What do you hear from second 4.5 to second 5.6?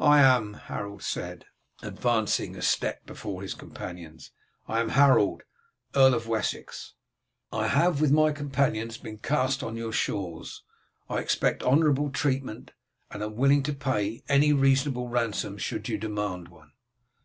"I am Harold,